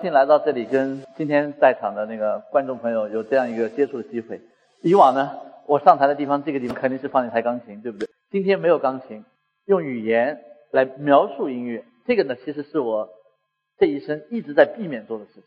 [0.00, 4.40] 呃，很高兴来到这里，跟今天在场的那个观众朋友有这样一个接触的机会。
[4.82, 8.08] 以往呢，我上台的地方，这个地方肯定是放一台钢琴，对不对？
[8.30, 9.26] 今天没有钢琴，
[9.66, 10.40] 用语言
[10.70, 13.10] 来描述音乐，这个呢，其实是我
[13.76, 15.42] 这一生一直在避免做的事情。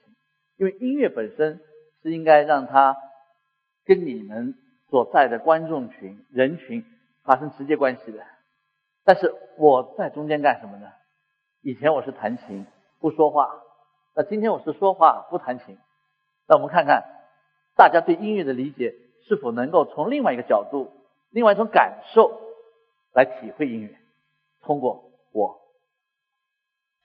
[0.58, 1.60] 因为音乐本身
[2.04, 2.96] 是应该让它
[3.86, 4.54] 跟你们
[4.92, 6.86] 所在的观众群、人群
[7.24, 8.20] 发生直接关系的。
[9.04, 10.86] 但是我在中间干什么呢？
[11.64, 12.68] 以前我是弹琴，
[13.00, 13.50] 不说话。
[14.16, 15.78] 那今天我是说话不弹琴，
[16.48, 17.04] 那我们看看
[17.76, 18.96] 大家对音乐的理解
[19.28, 20.92] 是否能够从另外一个角度、
[21.32, 22.40] 另外一种感受
[23.14, 23.98] 来体会音乐，
[24.62, 25.62] 通过我。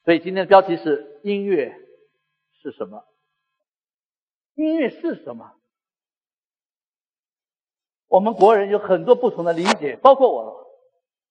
[0.04, 1.74] 所以今天的标题是音乐
[2.62, 3.04] 是什么？
[4.54, 5.52] 音乐是什么？
[8.08, 10.66] 我们国人有很多不同的理解，包括我。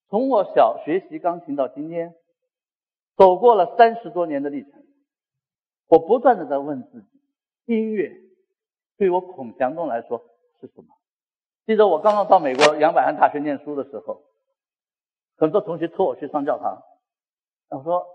[0.10, 2.16] 从我小学习钢琴到今天，
[3.16, 4.77] 走过了三十多年的历程。
[5.88, 7.08] 我不断的在问自己，
[7.66, 8.12] 音乐
[8.98, 10.24] 对我孔祥东来说
[10.60, 10.88] 是什么？
[11.66, 14.24] 记得我刚刚到美国杨百翰大学念书的时候，
[15.38, 16.82] 很多同学托我去上教堂，
[17.70, 18.06] 我说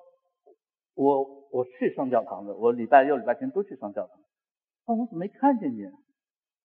[0.95, 4.19] 我我去上教堂的，我礼拜六礼拜天都去上教堂。
[4.87, 5.91] 那我怎么没看见你？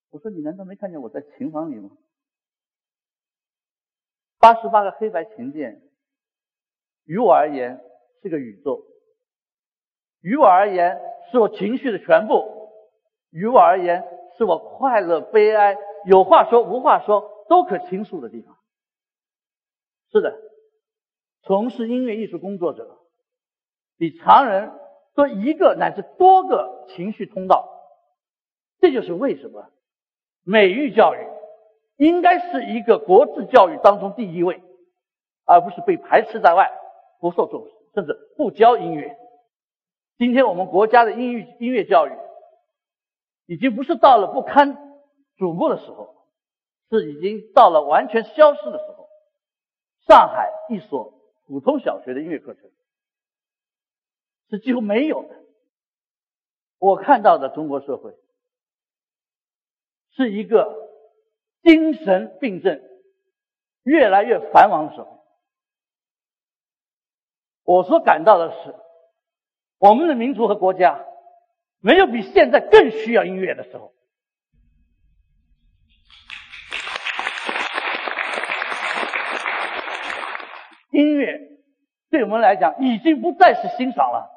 [0.10, 1.92] 我说你难道没看见我在琴房里吗？
[4.40, 5.82] 八十八个黑白琴键，
[7.06, 7.82] 于我而言
[8.22, 8.84] 是个宇宙。
[10.28, 11.00] 于我而言，
[11.32, 12.44] 是我情绪的全部；
[13.32, 14.04] 于我而言，
[14.38, 18.58] 是我快乐、悲哀、有话说、无话说都可倾诉的地方。
[20.12, 20.36] 是的，
[21.44, 22.98] 从事音乐艺术工作者，
[23.98, 24.74] 比常人
[25.16, 27.70] 多一个乃至多个情绪通道。
[28.82, 29.70] 这就是为什么
[30.44, 31.20] 美育教育
[31.96, 34.62] 应该是一个国字教育当中第一位，
[35.46, 36.70] 而不是被排斥在外、
[37.22, 39.18] 不受重视，甚至不教音乐。
[40.18, 42.12] 今天我们国家的音乐音乐教育，
[43.46, 44.76] 已经不是到了不堪
[45.38, 46.28] 瞩目的时候，
[46.90, 49.08] 是已经到了完全消失的时候。
[50.08, 51.14] 上海一所
[51.46, 52.64] 普通小学的音乐课程
[54.50, 55.44] 是几乎没有的。
[56.80, 58.16] 我看到的中国社会
[60.12, 60.90] 是一个
[61.62, 62.82] 精神病症
[63.84, 65.24] 越来越繁忙的时候。
[67.64, 68.87] 我所感到的是。
[69.80, 71.06] 我们的民族和国家
[71.80, 73.94] 没有比现在更需要音乐的时候。
[80.90, 81.40] 音乐
[82.10, 84.32] 对我们来讲已经不再是欣赏了，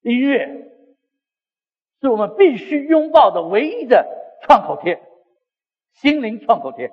[0.00, 0.72] 音乐
[2.00, 4.08] 是我们必须拥抱的唯一的
[4.42, 5.00] 创口贴，
[5.92, 6.90] 心灵创口贴。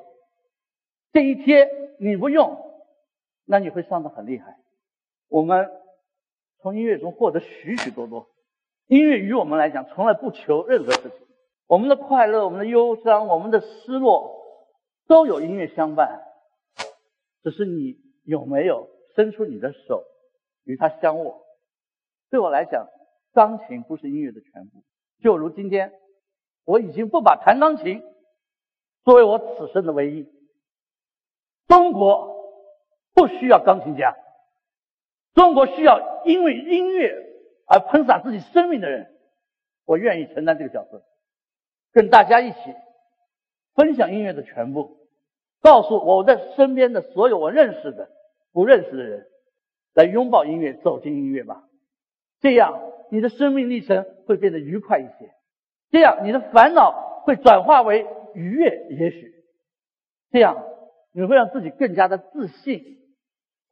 [1.14, 1.68] 这一贴
[2.00, 2.60] 你不用，
[3.46, 4.56] 那你会伤得很厉害。
[5.30, 5.68] 我们。
[6.68, 8.28] 从音乐中获得许许多多，
[8.88, 11.12] 音乐于我们来讲从来不求任何事情。
[11.66, 14.36] 我们的快乐、我们的忧伤、我们的失落，
[15.08, 16.24] 都有音乐相伴。
[17.42, 17.96] 只是你
[18.26, 20.04] 有没有伸出你的手
[20.66, 21.42] 与它相握？
[22.30, 22.86] 对我来讲，
[23.32, 24.84] 钢琴不是音乐的全部。
[25.22, 25.94] 就如今天，
[26.66, 28.04] 我已经不把弹钢琴
[29.06, 30.28] 作为我此生的唯一。
[31.70, 32.36] 中国
[33.14, 34.18] 不需要钢琴家。
[35.38, 37.16] 中国需要因为音乐
[37.68, 39.12] 而喷洒自己生命的人，
[39.86, 41.04] 我愿意承担这个角色，
[41.94, 42.58] 跟大家一起
[43.76, 44.98] 分享音乐的全部，
[45.62, 48.10] 告诉我在身边的所有我认识的、
[48.52, 49.28] 不认识的人，
[49.94, 51.66] 来拥抱音乐，走进音乐吧。
[52.40, 52.82] 这样
[53.12, 55.30] 你的生命历程会变得愉快一些，
[55.92, 59.36] 这样你的烦恼会转化为愉悦，也许
[60.32, 60.66] 这样
[61.12, 62.98] 你会让自己更加的自信。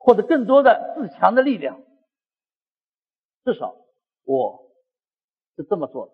[0.06, 1.82] 获得更多的自强的力量，
[3.44, 3.76] 至少
[4.24, 4.72] 我
[5.56, 6.14] 是这么做的。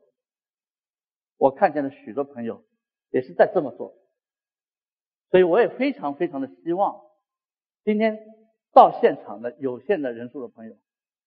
[1.35, 2.63] 我看见了许多朋友
[3.09, 3.97] 也是在这么做，
[5.29, 7.01] 所以我也非常非常的希望，
[7.83, 8.17] 今天
[8.71, 10.77] 到现场的有限的人数的朋友，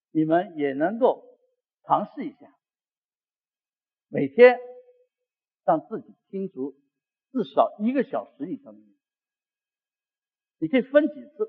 [0.09, 1.37] 你们也能够
[1.83, 2.51] 尝试一下，
[4.07, 4.57] 每天
[5.65, 6.75] 让自己听足
[7.31, 8.81] 至少一个小时以上的，
[10.57, 11.47] 你可以分几次。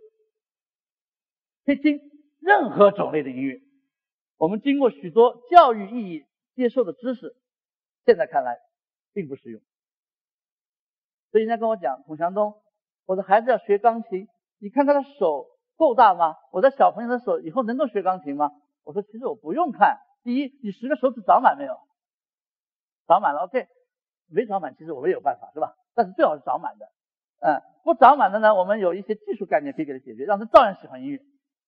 [1.66, 2.00] 可以听
[2.40, 3.60] 任何种类的音乐。
[4.38, 6.24] 我们经过许多教育意义
[6.54, 7.34] 接受的知识，
[8.04, 8.60] 现在看来
[9.12, 9.60] 并不实用。
[11.32, 12.54] 所以人家跟我讲，孔祥东，
[13.04, 14.28] 我的孩子要学钢琴，
[14.58, 16.36] 你看他的手够大吗？
[16.52, 18.52] 我的小朋友的手以后能够学钢琴吗？
[18.84, 21.76] 我说其实我不用看，第一，你十个手指长满没有？
[23.08, 23.66] 长满了，OK。
[24.28, 25.74] 没长满，其实我们有办法，是吧？
[25.94, 26.86] 但是最好是长满的。
[27.40, 31.20] 嗯，不长满的呢，我们有一些技术概念可以给他解决，让他照样喜欢音乐。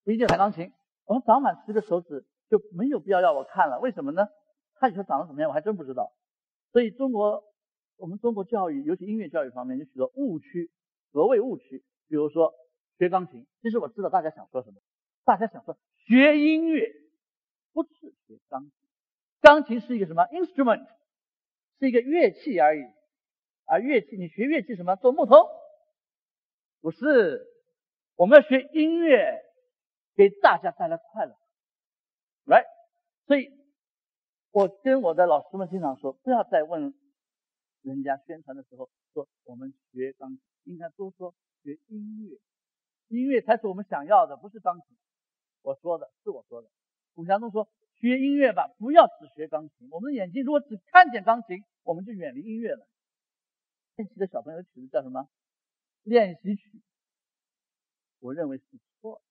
[0.04, 0.72] 不一定弹钢琴，
[1.04, 3.78] 我们长满十个手指就没有必要要我看了。
[3.80, 4.26] 为什么呢？
[4.76, 6.12] 他以后长得怎么样，我还真不知道。
[6.72, 7.44] 所以中国，
[7.96, 10.70] 我们中国教育，尤其音乐教育方面，有许多误区。
[11.12, 11.84] 何谓误区？
[12.08, 12.54] 比如说
[12.98, 14.76] 学钢琴，其实我知道大家想说什么。
[15.24, 16.88] 大家想说学音乐
[17.72, 17.90] 不是
[18.26, 18.72] 学钢琴，
[19.40, 20.86] 钢琴是一个什么 instrument，
[21.80, 22.82] 是一个乐器而已。
[23.64, 24.96] 而乐器，你学乐器什么？
[24.96, 25.46] 做木头？
[26.80, 27.46] 不是，
[28.16, 29.42] 我们要学音乐，
[30.18, 31.38] 给大家带来快乐。
[32.42, 32.64] 来，
[33.28, 33.46] 所以
[34.50, 36.92] 我跟我的老师们经常说，不要再问
[37.82, 42.36] 人家宣传的时候说我们学钢琴，应该多说学音乐，
[43.06, 44.96] 音乐才是我们想要的，不是钢琴。
[45.62, 46.68] 我说的是我说的。
[47.14, 47.68] 古祥东说
[48.00, 49.88] 学音乐吧，不要只学钢琴。
[49.92, 52.88] 我们的眼睛如果只看见钢琴，我们就远离音乐了。
[53.94, 55.28] 练习的小朋友曲子叫什么？
[56.02, 56.82] 练习曲。
[58.18, 58.64] 我认为是
[59.00, 59.27] 错的。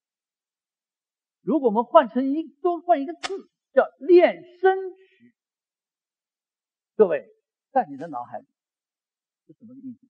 [1.47, 5.33] 如果我们换成一多换一个字，叫练声曲。
[6.97, 7.25] 各位，
[7.71, 8.45] 在你的脑海里
[9.45, 10.07] 是什么意思？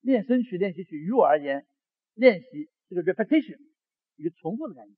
[0.00, 1.66] 练声曲、练习曲，于我而言，
[2.14, 3.60] 练习这个 repetition，
[4.16, 4.96] 一个重复的概念，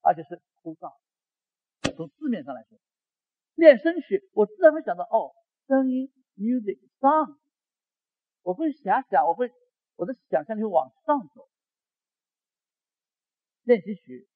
[0.00, 0.96] 而且是枯燥。
[1.94, 2.78] 从字面上来说，
[3.54, 5.34] 练声曲，我自然会想到哦，
[5.66, 6.10] 声音。
[6.38, 7.36] music song，
[8.40, 9.52] 我会遐想，我会
[9.96, 11.50] 我的想象力会往上走。
[13.66, 14.28] 练习曲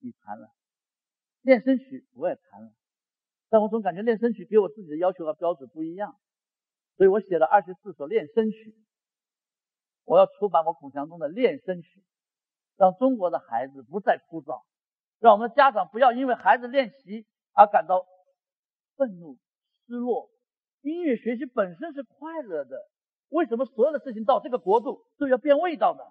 [0.00, 0.48] 你弹了，
[1.42, 2.72] 练声曲我也弹了，
[3.50, 6.18] 但我总感觉练声曲给我自己的要求和标准不一样，
[6.96, 8.74] 所以我写了二十四首练声曲。
[10.04, 12.02] 我要出版我孔祥东的练声曲，
[12.78, 14.62] 让中国的孩子不再枯燥，
[15.18, 18.06] 让我们的家长不要因为孩子练习而感到
[18.96, 19.36] 愤怒、
[19.86, 20.30] 失落。
[20.80, 22.88] 音乐学习本身是快乐的，
[23.28, 26.02] 为什么所有的事情到这个国度都要变味道呢？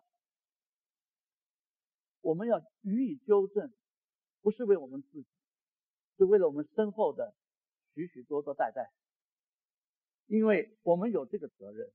[2.27, 3.71] 我们要予以纠正，
[4.41, 5.25] 不是为我们自己，
[6.17, 7.33] 是为了我们身后的
[7.93, 8.91] 许许多多代代，
[10.25, 11.89] 因为我们有这个责任，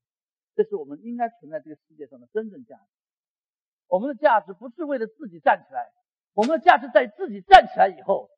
[0.54, 2.84] 这是我们应该存在这个世界上的真正价值。
[3.88, 5.92] 我们的价值不是为了自己站起来，
[6.32, 8.30] 我们的价值在自己站起来以后，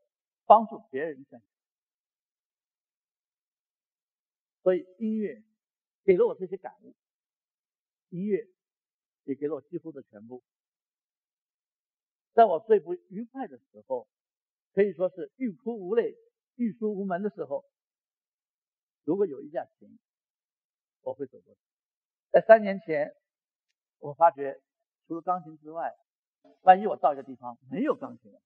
[0.47, 1.53] 帮助别人站起来。
[4.65, 5.45] 所以音乐
[6.03, 6.97] 给了我这些感悟，
[8.09, 8.49] 音乐
[9.23, 10.43] 也给了我几乎的全部。
[12.35, 14.07] 在我最不愉快的时候，
[14.73, 16.15] 可以说是欲哭无泪、
[16.57, 17.65] 欲出无门的时候，
[19.05, 19.99] 如果有一架琴，
[21.01, 21.61] 我会走过去。
[22.31, 23.17] 在三年前，
[23.99, 24.61] 我发觉
[25.07, 25.95] 除了钢琴之外，
[26.63, 28.45] 万一我到一个地方没有钢琴的话，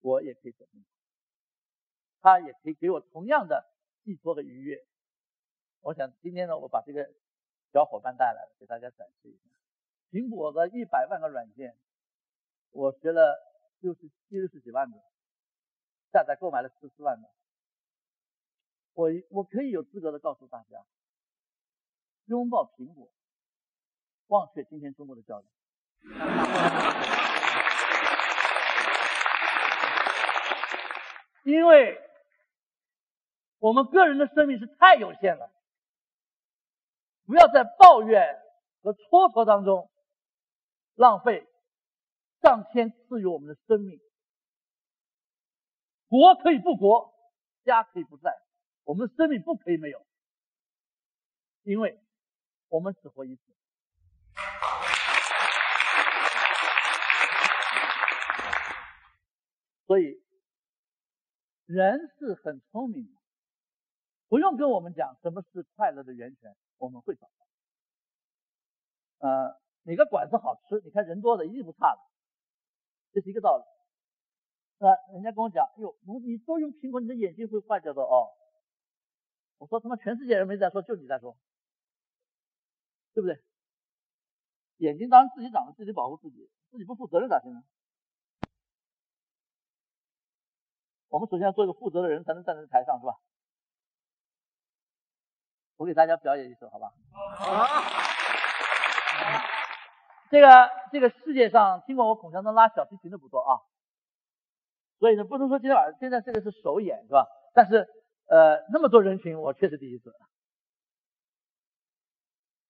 [0.00, 0.86] 我也可以走进去，
[2.20, 3.72] 它也可以给我同样的。
[4.04, 4.84] 寄托和愉悦，
[5.80, 7.10] 我想今天呢，我把这个
[7.72, 9.40] 小伙伴带来了，给大家展示一下。
[10.10, 11.74] 苹果的一百万个软件，
[12.74, 13.40] 我学了
[13.78, 14.98] 六十七十几万的，
[16.12, 17.28] 下载购买了十四万的。
[18.92, 20.84] 我我可以有资格的告诉大家，
[22.26, 23.08] 拥抱苹果，
[24.26, 25.44] 忘却今天中国的教育，
[31.44, 32.00] 因为。
[33.60, 35.50] 我们个人的生命是太有限了，
[37.24, 38.38] 不要在抱怨
[38.82, 39.90] 和蹉跎当中
[40.96, 41.48] 浪费
[42.44, 43.98] 上天赐予我们的生命。
[46.08, 47.14] 国可以不国，
[47.64, 48.38] 家可以不在，
[48.84, 50.04] 我们的生命不可以没有，
[51.62, 51.98] 因为
[52.68, 53.42] 我们只活一次。
[59.86, 60.22] 所以，
[61.64, 63.12] 人是很聪明的。
[64.28, 67.46] 不用跟我们讲什么是快乐的源泉，我们会找到。
[69.26, 70.82] 呃，哪个馆子好吃？
[70.84, 72.00] 你看人多的一定不差的，
[73.14, 73.62] 这是一个道理。
[74.78, 75.94] 那人家跟我讲，哟，
[76.26, 78.26] 你多用苹果，你的眼睛会坏掉的哦。
[79.58, 81.36] 我说他妈，全世界人没在说，就你在说，
[83.14, 83.40] 对不对？
[84.78, 87.62] 眼睛当然自己长的，自己保护自己，自己不负责任咋行呢？
[91.08, 93.14] 我们首先要做一个负责的人，才能站在台上，是吧？
[95.76, 96.92] 我给大家表演一首，好吧？
[97.36, 97.64] 好。
[100.34, 100.48] 这个
[100.90, 103.62] 这个世界上听过我孔祥东拉小提琴的不多啊，
[104.98, 107.28] 所以呢，不能说今天晚上现在这个是首演是吧？
[107.54, 107.86] 但是
[108.26, 110.12] 呃，那么多人群，我确实第一次。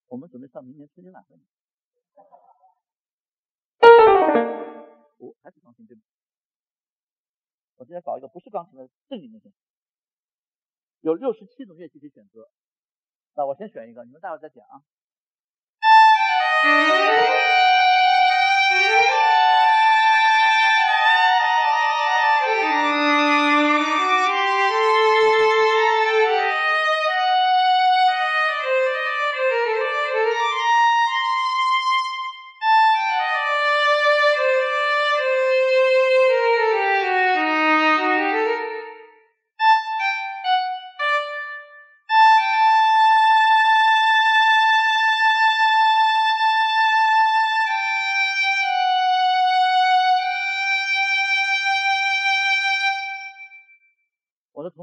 [0.05, 1.35] 我们准备上明年春节晚会。
[5.17, 6.03] 哦，还是钢琴对吗？
[7.77, 9.51] 我今天搞一个不是钢琴的正经的琴，
[10.99, 12.47] 有六十七种乐器可以选择。
[13.33, 14.83] 那我先选一个，你们待会再讲啊。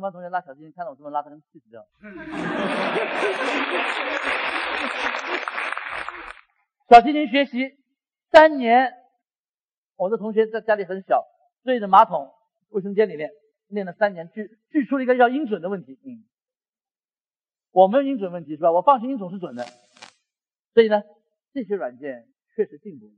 [0.03, 1.87] 的同班同学拉小提琴，看到我这么拉，他能气死掉。
[6.91, 7.77] 小提琴学习
[8.31, 8.93] 三年，
[9.97, 11.25] 我的同学在家里很小，
[11.65, 12.33] 对着马桶
[12.71, 13.31] 卫生间里面，
[13.69, 15.99] 练了三年，锯锯出了一个叫音准的问题。
[16.05, 16.25] 嗯，
[17.71, 18.73] 我没有音准问题是吧？
[18.73, 19.65] 我放心，音准是准的。
[20.75, 21.03] 所以呢，
[21.55, 23.13] 这些软件确实进步了，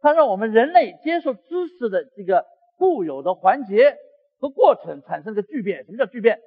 [0.00, 2.44] 它让我们人类接受知识的这个
[2.76, 3.96] 固有的环节
[4.44, 5.86] 和过程产生了个巨变。
[5.86, 6.38] 什么叫巨变？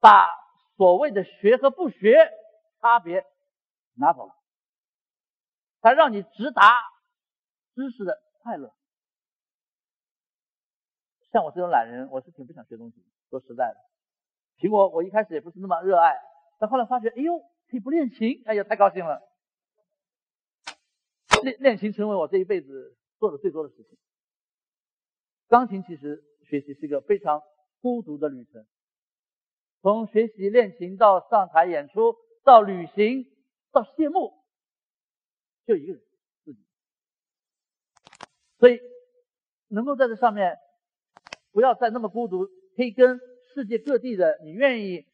[0.00, 0.26] 把
[0.76, 2.32] 所谓的学和不学
[2.80, 3.24] 差别
[3.94, 4.34] 拿走了。
[5.80, 6.74] 它让你直达
[7.76, 8.74] 知识的快乐。
[11.30, 12.96] 像我这种懒人，我是挺不想学东西。
[13.30, 13.76] 说实在的，
[14.58, 16.16] 苹果我一开始也不是那么热爱，
[16.58, 17.38] 但后来发觉，哎呦，
[17.70, 19.22] 可以不练琴，哎呀，太高兴了。
[21.44, 23.96] 练练琴成为我这一辈子做的最多的事情。
[25.46, 27.42] 钢琴其实学习是一个非常
[27.80, 28.66] 孤独的旅程，
[29.82, 33.26] 从学习练琴到上台演出，到旅行，
[33.70, 34.32] 到谢幕。
[35.66, 36.02] 就一个人
[36.44, 36.60] 自己，
[38.58, 38.80] 所以
[39.68, 40.56] 能够在这上面
[41.52, 43.20] 不要再那么孤独，可以跟
[43.52, 45.04] 世界各地的你愿意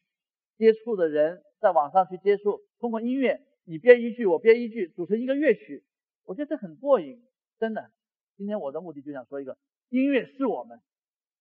[0.57, 5.83] 接触的人在网上去接触，通过音乐，你编一句，我编一句，组成一个乐曲，
[6.23, 7.21] 我觉得这很过瘾，
[7.59, 7.91] 真的。
[8.37, 9.57] 今天我的目的就想说一个，
[9.89, 10.79] 音乐是我们，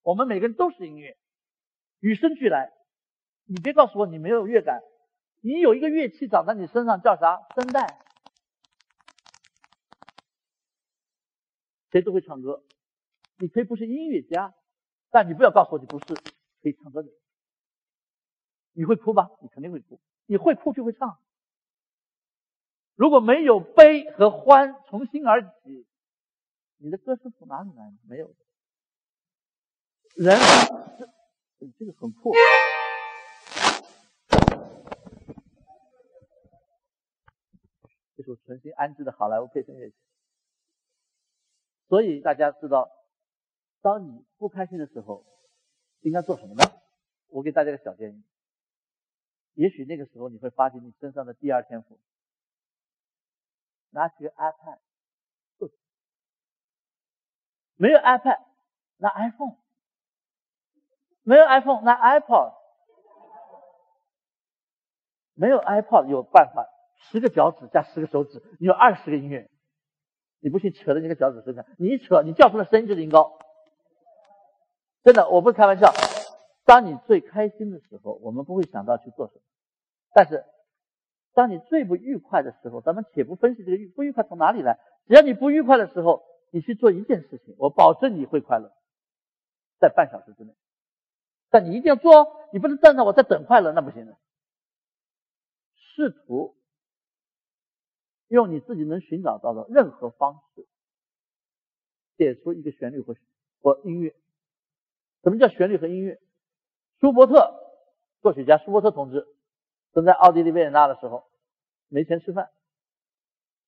[0.05, 1.17] 我们每个人都是音乐，
[1.99, 2.73] 与生俱来。
[3.47, 4.83] 你别告诉我你没有乐感，
[5.41, 7.41] 你有一个乐器长在你身上叫啥？
[7.57, 7.99] 声带。
[11.91, 12.63] 谁都会唱歌，
[13.39, 14.55] 你可以不是音乐家，
[15.11, 17.09] 但你不要告诉我你不是可以唱歌的。
[18.73, 19.31] 你会哭吧？
[19.41, 20.01] 你肯定会哭。
[20.27, 21.19] 你会哭就会唱。
[22.95, 25.87] 如果没有悲和欢从心而起，
[26.77, 27.93] 你的歌声从哪里来？
[28.07, 28.35] 没有。
[30.15, 30.39] 人，
[31.77, 32.33] 这个很破。
[38.17, 39.97] 这是我重新安置的好莱坞配声乐器。
[41.89, 42.89] 所以大家知道，
[43.83, 45.27] 当你不开心的时候，
[46.01, 46.63] 应该做什么呢？
[47.27, 48.23] 我给大家个小建议。
[49.55, 51.99] 也许那个时候你会发现你身上的第二天赋。
[53.91, 54.79] 拿起个 iPad，
[57.77, 58.45] 没有 iPad，
[58.97, 59.57] 拿 iPhone，
[61.25, 62.53] 没有 iPhone，拿 iPod，
[65.35, 69.51] 没有 iPod 有办法，十个脚趾加十个手指，你有二十个音乐。
[70.41, 73.39] 你不信，扯着你个脚趾试看，你一扯，你叫出来声音就是音高。
[75.03, 75.91] 真的，我不是开玩笑。
[76.67, 79.41] 当你最开心的时候，我们不会想到去做什么；
[80.13, 80.45] 但是，
[81.33, 88.71] 当你最不愉快的时候，咱们且不分析这个不愉快从哪里来，只要你不愉快的时候，你去做一件事情，我保证你会快乐，
[89.79, 90.55] 在半小时之内。
[91.55, 94.19] 但你一定要做哦，你不能站着我在等快乐，那不行的。
[95.77, 96.57] 试图。
[98.27, 100.67] 用你自己能寻找到的任何方式，
[102.17, 103.15] 写出一个旋律和
[103.61, 104.17] 或音乐。
[105.23, 106.21] 什么叫旋律和音乐？
[106.99, 107.55] 舒伯特
[108.21, 109.29] 作曲家舒伯特同志，
[109.93, 111.31] 正在奥地利维也纳的时候，
[111.87, 112.51] 没钱吃饭，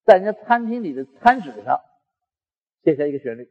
[0.04, 1.80] 在人家餐厅里的餐纸上
[2.82, 3.48] 写下一个旋律，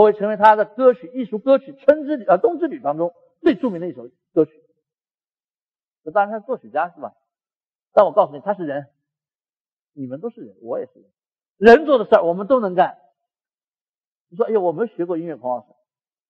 [0.00, 4.52] 后会成为他的歌曲艺术歌曲《春之旅》呃《冬之旅》当中最著名的一首歌曲。
[6.04, 7.14] 这当然他作曲家是吧？
[7.92, 8.86] 但我告诉你，他是人。
[9.92, 11.76] 你们都是人，我也是人。
[11.76, 12.96] 人做的事儿，我们都能干。
[14.28, 15.66] 你说，哎呦，我没学过音乐，彭老师，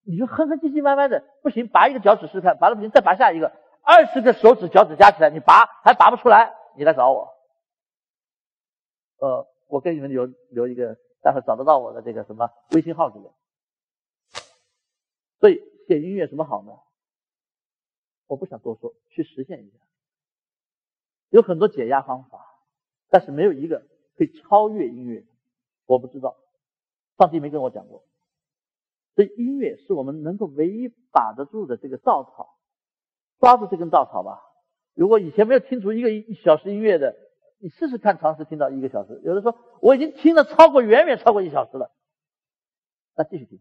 [0.05, 7.29] 你就哼哼唧唧歪歪的，不行，拔一个脚趾试试看，拔了不行，再拔下一个，二十个手指脚趾加起来，你拔还拔不出来，你来找我。
[9.19, 13.31] 呃，我给你们留留一个，待会找得到我的这个什么微信号之类。
[15.41, 16.73] 所以写音乐什么好呢？
[18.27, 19.79] 我不想多说，去实现一下，
[21.31, 22.47] 有很多解压方法。
[23.09, 23.85] 但是没有一个
[24.17, 25.27] 可以超越音乐，
[25.87, 26.37] 我不知道，
[27.19, 28.05] 上帝没跟我讲过。
[29.17, 32.57] 所以音乐是我们能够唯一把得住的这个稻草，
[33.41, 34.41] 抓住这根稻草吧。
[34.95, 37.17] 如果以前没有听出一个一小时音乐的，
[37.59, 39.21] 你试试看尝试听到一个小时。
[39.25, 41.91] 有的说我已经听了超过远远超过一小时了，
[43.17, 43.61] 那继续听，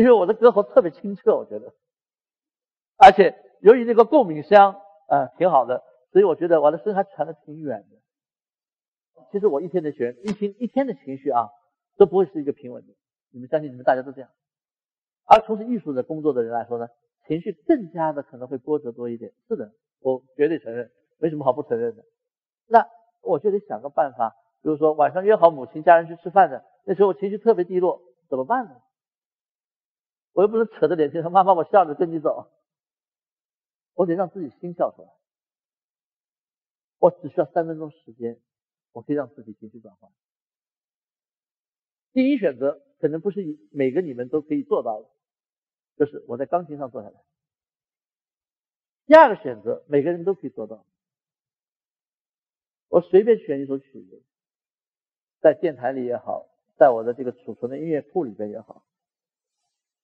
[0.00, 1.74] 因为我的歌喉特别清澈，我觉得
[2.96, 4.80] 而且由于那个共鸣箱，
[5.10, 9.24] 呃，挺好的，所以我觉得我的声还传的挺远的。
[9.30, 11.50] 其实我一天的学，一天一天的情绪啊，
[11.98, 12.94] 都不会是一个平稳的。
[13.30, 14.30] 你们相信，你们大家都这样。
[15.26, 16.88] 而从事艺术的工作的人来说呢，
[17.26, 19.32] 情绪更加的可能会波折多一点。
[19.48, 22.04] 是的，我绝对承认，没什么好不承认的。
[22.66, 22.86] 那
[23.20, 28.80] 我就得想个办法，比如说晚上约好母亲家人去吃饭的，那时候我情绪特别低落，怎么办呢？
[30.32, 32.50] 我又不能扯着脸去说妈妈，我笑着跟你走，
[33.94, 35.08] 我得让自己心笑出来。
[36.98, 38.40] 我只需要三分钟时间。
[38.92, 40.10] 我可以让自己情绪转换。
[42.12, 45.08] 第一选择可能不是每个你们都可以做到的，
[45.96, 47.22] 就是我在钢琴上坐下来。
[49.06, 50.84] 第二个选择每个人都可以做到，
[52.88, 54.24] 我随便选一首曲子，
[55.40, 58.84] 在电台里也好，在我的这个储存的音乐库里边也好，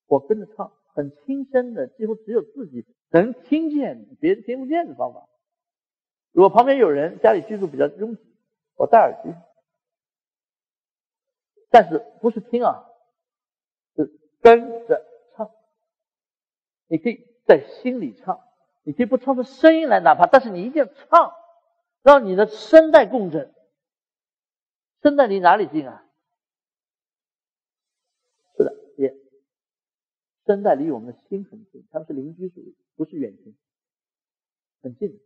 [0.07, 5.27] 我跟着唱，很轻声的，几乎只有自己能听见，别人听不见的方法。
[6.31, 8.21] 如果旁边有人，家里居住比较拥挤。
[8.75, 9.33] 我戴耳机，
[11.69, 12.85] 但是不是听啊，
[13.95, 14.11] 是
[14.41, 15.03] 跟着
[15.35, 15.51] 唱。
[16.87, 18.39] 你可以在心里唱，
[18.83, 21.33] 你可以不唱出声音来，哪怕，但是你一定要唱，
[22.03, 23.53] 让你的声带共振。
[25.01, 26.05] 声带离哪里近啊？
[28.57, 29.15] 是的，也，
[30.47, 33.55] 声带离我们的心很近，他们是邻居属于，不是远亲，
[34.81, 35.19] 很近。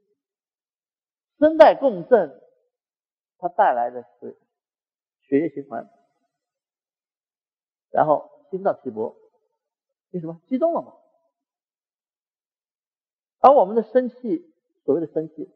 [1.39, 2.41] 声带共振。
[3.43, 4.37] 它带来的是
[5.21, 5.89] 血液循环，
[7.89, 9.17] 然后心脏起搏，
[10.11, 10.93] 为什么激动了嘛？
[13.39, 14.53] 而我们的生气，
[14.85, 15.49] 所谓的生气，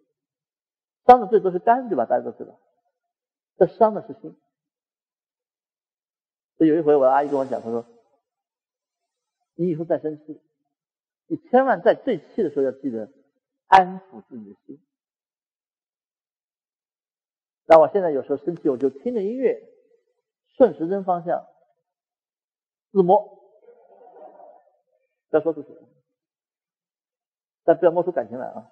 [1.06, 2.08] 伤的最多是肝，对吧？
[2.08, 2.60] 大家都知道，
[3.60, 4.36] 这伤的是心。
[6.58, 7.86] 所以有一回，我的阿姨跟我讲，她说
[9.56, 10.42] ：“你以后再生气，
[11.28, 13.10] 你千万在最气的时候要记得
[13.68, 14.80] 安抚自己的心。”
[17.68, 19.60] 那我现在有时候生气，我就听着音乐，
[20.56, 21.48] 顺时针方向
[22.92, 23.40] 自摸，
[25.30, 25.76] 不要说出去，
[27.64, 28.70] 但不要摸出感情来啊。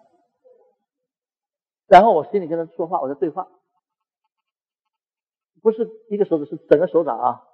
[1.87, 3.49] 然后我心里跟他说话，我在对话，
[5.61, 7.47] 不是一个手指，是整个手掌啊。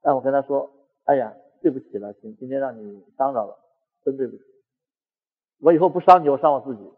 [0.00, 0.70] 让我跟他说
[1.04, 3.58] ：“哎呀，对不起了，今今天让你伤着了，
[4.04, 4.42] 真对不起。
[5.60, 6.92] 我以后不伤你，我伤我自己。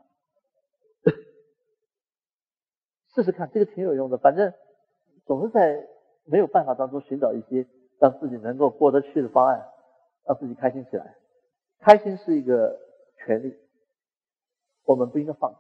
[3.15, 4.19] ”试试看，这个挺有用的。
[4.19, 4.53] 反正
[5.25, 5.87] 总是在
[6.25, 7.69] 没有办法当中寻找一些
[8.01, 9.69] 让自己能够过得去的方案，
[10.27, 11.15] 让自己开心起来。
[11.79, 12.81] 开心是一个
[13.19, 13.57] 权利，
[14.85, 15.59] 我们不应该放弃。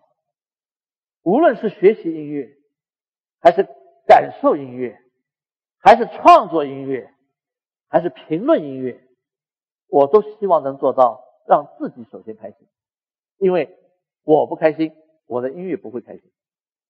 [1.22, 2.56] 无论是学习音乐，
[3.38, 3.68] 还是
[4.08, 5.00] 感受音乐，
[5.78, 7.14] 还是创作音乐，
[7.88, 9.06] 还是评论音乐，
[9.88, 12.66] 我都希望能做到让自己首先开心。
[13.38, 13.78] 因为
[14.24, 14.92] 我不开心，
[15.26, 16.22] 我的音乐不会开心。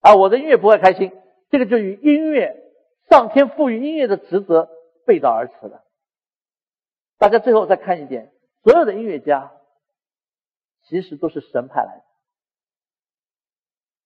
[0.00, 1.12] 啊，我的音乐不会开心，
[1.50, 2.72] 这个就与音乐
[3.08, 4.68] 上天赋予音乐的职责
[5.04, 5.84] 背道而驰了。
[7.18, 8.32] 大家最后再看一点，
[8.62, 9.52] 所有的音乐家
[10.84, 12.04] 其实都是神派来的。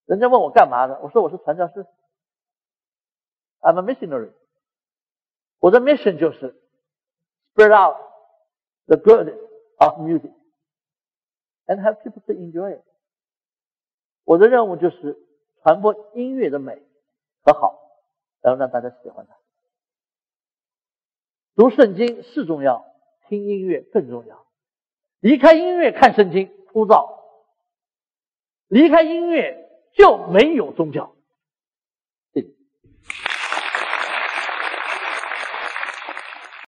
[0.06, 1.86] 人家问我干嘛的，我说我是传教士
[3.60, 4.32] ，I'm a missionary。
[5.58, 6.59] 我的 mission 就是
[7.52, 7.96] spread out
[8.86, 9.34] the good
[9.78, 10.32] of music
[11.66, 12.84] and have people to enjoy it。
[14.24, 15.26] 我的任务就是。
[15.62, 16.80] 传播音乐的美
[17.42, 17.78] 和好，
[18.40, 19.36] 然后让大家喜欢它。
[21.54, 22.86] 读圣经是重要，
[23.28, 24.46] 听音乐更重要。
[25.20, 27.20] 离开音乐看圣经枯燥，
[28.68, 31.14] 离开音乐就没有宗教。